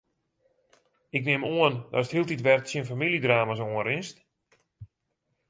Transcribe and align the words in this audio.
Ik 1.17 1.23
nim 1.29 1.43
oan 1.57 1.75
datst 1.93 2.13
hieltyd 2.13 2.45
wer 2.45 2.59
tsjin 2.63 2.87
famyljedrama's 2.89 3.63
oanrinst? 3.67 4.17